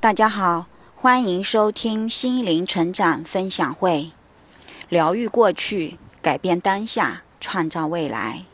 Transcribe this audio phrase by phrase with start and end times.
[0.00, 4.12] 大家好，欢迎收听心灵成长分享会。
[4.88, 8.44] 疗愈过去，改变当下，创造未来。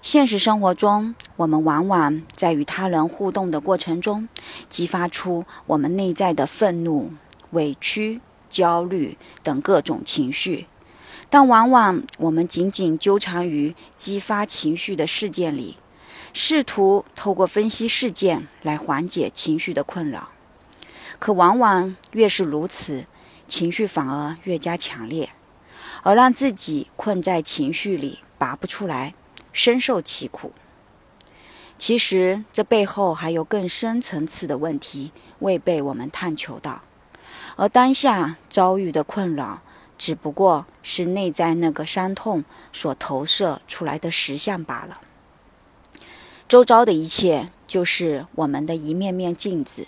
[0.00, 4.30] 现实生活中，我们往往在与他人互动的过程中，
[4.70, 7.12] 激发出我们内在的愤怒、
[7.50, 10.68] 委屈、焦虑等各种情绪。
[11.28, 15.76] 但往往我们仅仅纠缠于激发情绪的事件里，
[16.32, 20.30] 试图透过分析事件来缓解情绪的困扰。
[21.22, 23.06] 可往往越是如此，
[23.46, 25.30] 情绪反而越加强烈，
[26.02, 29.14] 而让自己困在情绪里拔不出来。
[29.52, 30.50] 深受其苦。
[31.78, 36.82] 其实，这背后还有更深层次的问题未被我们探求到，
[37.54, 39.62] 而当下遭遇的困扰，
[39.96, 45.00] 只不过是内在那个伤痛所投射出来的实相罢了。
[46.48, 49.86] 周遭的一切，就是我们的一面面镜子，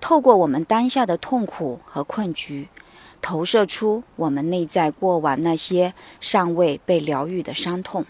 [0.00, 2.68] 透过我们当下的痛苦和困局，
[3.20, 8.06] 投射出我们内在过往那些尚未被疗愈的伤痛。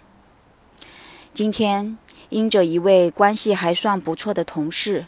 [1.35, 5.07] 今天，因着一位关系还算不错的同事，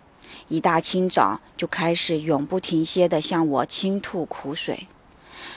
[0.49, 4.89] 一大清早就开始永不停歇地向我倾吐苦水。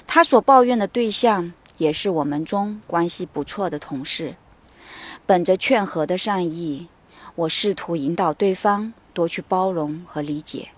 [0.08, 4.36] 他所抱怨的对象也是我们中关系不错的同事。
[5.26, 6.88] 本着劝和的善意，
[7.34, 10.70] 我试图引导对方多去包容和理解，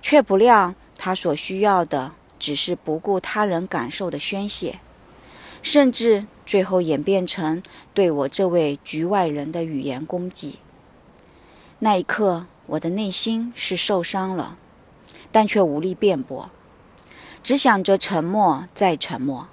[0.00, 4.80] 却不料他所需要的只是不顾他人感受的宣泄，
[5.62, 6.26] 甚至。
[6.48, 10.58] 最后演变成对我这位局外人的语言攻击。
[11.80, 14.56] 那一刻，我的内心是受伤了，
[15.30, 16.48] 但却无力辩驳，
[17.42, 19.48] 只想着沉默再沉默。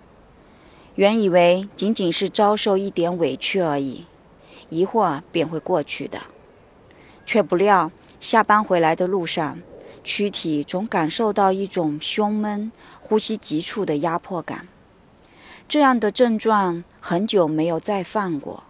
[0.96, 4.06] 原以为仅仅是遭受一点委屈而已，
[4.70, 6.22] 一会儿便会过去的，
[7.26, 9.60] 却不料下班回来的路上，
[10.06, 14.68] 躯体总感受到一种胸闷、呼吸急促的压迫感。
[15.68, 18.64] 这样的症状很久没有再犯过，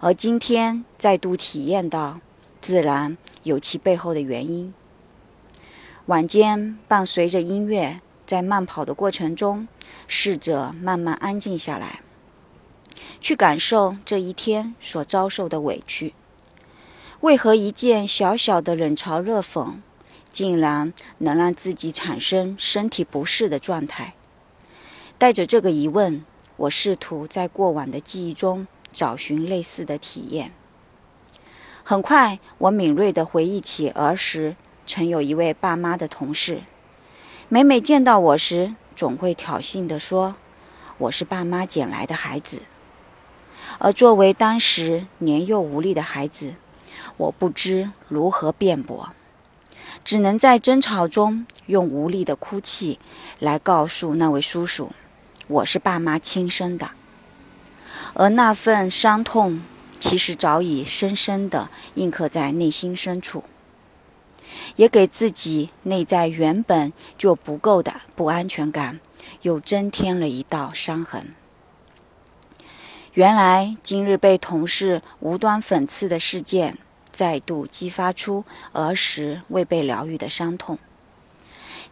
[0.00, 2.20] 而今天再度体验到，
[2.62, 4.72] 自然有其背后的原因。
[6.06, 9.68] 晚间伴随着音乐，在慢跑的过程中，
[10.08, 12.00] 试着慢慢安静下来，
[13.20, 16.14] 去感受这一天所遭受的委屈。
[17.20, 19.74] 为何一件小小的冷嘲热讽，
[20.36, 24.12] 竟然能让自己产生身体不适的状态？
[25.16, 26.26] 带着这个疑问，
[26.58, 30.52] 我试图在过往的记忆中找寻类似的体验。
[31.82, 36.64] 很快，我敏锐地回忆起儿时曾有一位爸妈的同事，
[37.48, 40.36] 每每见到我时，总会挑衅地说
[40.98, 42.60] ：“我是爸妈捡来的孩子。”
[43.80, 46.56] 而作为当时年幼无力的孩子，
[47.16, 49.14] 我不知如何辩驳。
[50.04, 52.98] 只能在争吵中用无力的哭泣
[53.38, 54.92] 来告诉那位叔叔。
[55.48, 56.90] 我是爸妈亲生的，
[58.14, 59.62] 而那份伤痛
[59.98, 63.44] 其实早已深深地印刻在内心深处，
[64.74, 68.98] 也给自己内在原本就不够的不安全感
[69.42, 71.34] 又增添了一道伤痕。
[73.14, 76.76] 原来今日被同事无端讽刺的事件，
[77.16, 80.78] 再度激发出儿时未被疗愈的伤痛，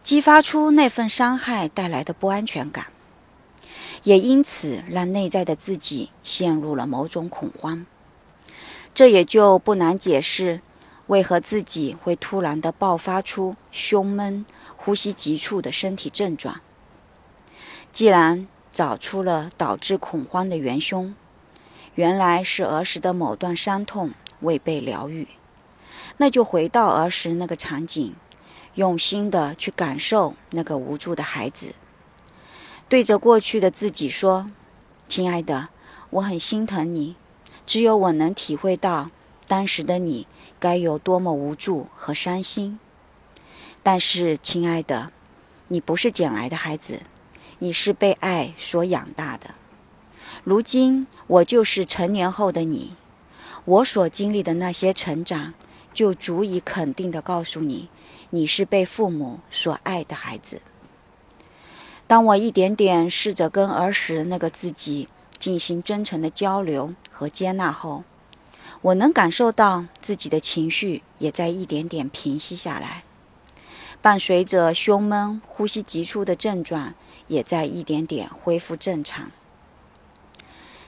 [0.03, 2.89] 激发出那份伤害带来的不安全感。
[4.03, 7.87] 也因此让内在的自己陷入了某种恐慌，
[8.95, 10.61] 这也就不难解释
[11.07, 14.45] 为何自己会突然的爆发出胸闷、
[14.77, 16.61] 呼吸急促的身体症状。
[17.91, 21.15] 既然找出了导致恐慌的元凶，
[21.95, 24.11] 原来是儿时的某段伤痛
[24.45, 25.27] 未被疗愈，
[26.19, 28.15] 那就回到儿时那个场景，
[28.75, 31.75] 用心的去感受那个无助的孩子。
[32.89, 34.51] 对着过去的自己说
[35.09, 35.71] ：“亲爱的，
[36.11, 37.17] 我很心疼你。
[37.67, 39.11] 只有我能体会到
[39.49, 40.27] 当时的你
[40.61, 42.79] 该有多么无助和伤心。
[43.83, 45.11] 但是，亲爱的，
[45.69, 47.01] 你不是捡来的孩子，
[47.59, 49.55] 你是被爱所养大的。
[50.45, 52.95] 如今，我就是成年后的你，
[53.65, 55.55] 我所经历的那些成长，
[55.93, 57.89] 就足以肯定地告诉你，
[58.31, 60.61] 你是被父母所爱的孩子。”
[62.07, 65.09] 当我一点点试着跟儿时那个自己
[65.39, 68.05] 进行真诚的交流和接纳后，
[68.83, 73.05] 我能感受到自己的情绪也在一点点平息下来，
[74.03, 76.93] 伴随着胸闷、呼吸急促的症状
[77.29, 79.31] 也在一点点恢复正常。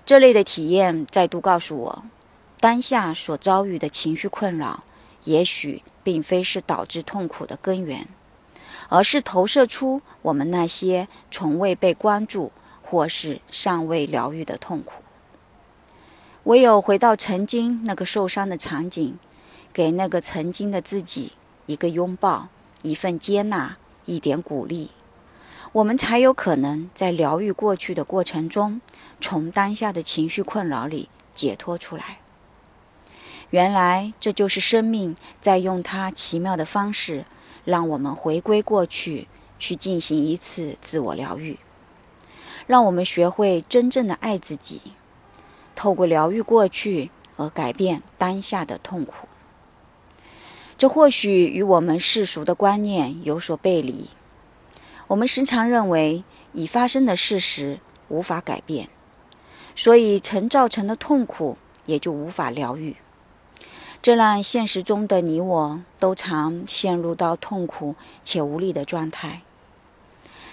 [0.04, 2.04] 这类的体验再度告诉我，
[2.58, 4.84] 当下所遭遇的情绪困扰，
[5.24, 8.08] 也许并非是导致痛苦的根源，
[8.88, 15.02] 而是投射出我们那些从未被关注或是尚未疗愈的痛苦。
[16.44, 19.18] 唯有回到曾经那个受伤的场景，
[19.72, 21.32] 给那个曾经的自己
[21.66, 22.48] 一个拥抱、
[22.82, 24.92] 一份接纳、一点鼓励，
[25.72, 28.80] 我们才有可能在疗愈过去的过程中，
[29.20, 32.20] 从当下的情绪困扰里解脱出来。
[33.50, 37.24] 原来，这就是生命在用它奇妙的方式，
[37.64, 39.28] 让我们回归过去，
[39.58, 41.58] 去进行一次自我疗愈，
[42.66, 44.80] 让我们学会真正的爱自己，
[45.76, 49.28] 透过疗愈过去而改变当下的痛苦。
[50.76, 54.10] 这或许与我们世俗的观念有所背离。
[55.06, 57.78] 我们时常认为已发生的事实
[58.08, 58.88] 无法改变，
[59.76, 61.56] 所以曾造成的痛苦
[61.86, 62.96] 也就无法疗愈。
[64.06, 69.42] 这让现实中的你我都常陷入到痛苦且无力的状态。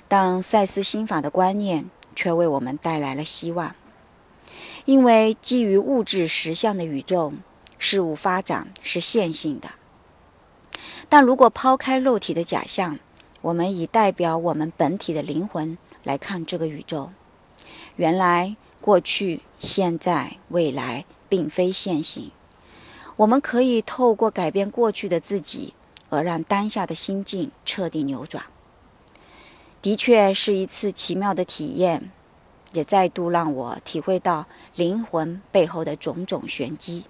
[0.08, 3.76] 但赛斯心法的观念却为我们带来了希望，
[4.86, 7.34] 因为基于物质实相的宇宙，
[7.78, 9.70] 事物发展是线性的。
[11.08, 12.98] 但如果抛开肉体的假象，
[13.44, 17.12] 我们以代表我们本体的灵魂来看这个宇宙，
[17.98, 22.32] 原来过去、现在、未来并非线性。
[23.16, 25.74] 我们可以透过改变过去的自己，
[26.10, 28.44] 而让当下的心境彻底扭转。
[29.82, 32.10] 的确是一次奇妙的体验，
[32.72, 34.46] 也再度让我体会到
[34.76, 37.06] 灵魂背后的种种玄机。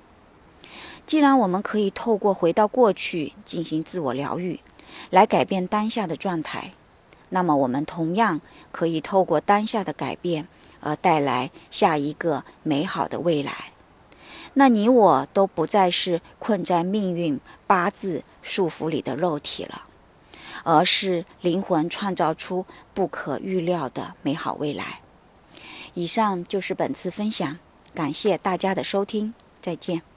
[1.06, 4.60] 既然我们可以透过回到过去进行自我疗愈，
[5.10, 6.74] 来改变当下的状态，
[7.30, 8.42] 那么我们同样
[8.72, 10.48] 可以透过当下的改变，
[10.80, 13.73] 而带来下一个美好的未来。
[14.56, 19.84] 那你我都不再是困在命运八字束缚里的肉体了，
[20.64, 25.00] 而是灵魂创造出不可预料的美好未来。
[25.96, 27.58] 以上就是本次分享，
[27.96, 30.12] 感谢大家的收听，再见。